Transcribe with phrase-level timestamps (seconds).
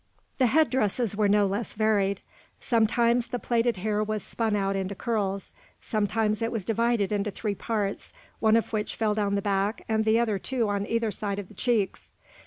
[0.39, 2.21] The head dresses were no less varied.
[2.59, 7.53] Sometimes the plaited hair was spun out into curls; sometimes it was divided into three
[7.53, 11.37] parts, one of which fell down the back and the other two on either side
[11.37, 12.13] of the cheeks.